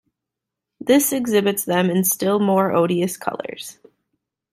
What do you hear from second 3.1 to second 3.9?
colors.